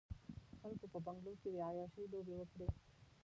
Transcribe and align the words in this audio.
خلکو 0.61 0.85
په 0.93 0.99
بنګلو 1.05 1.33
کې 1.41 1.49
د 1.51 1.55
عياشۍ 1.67 2.03
لوبې 2.11 2.33
وکړې. 2.37 2.67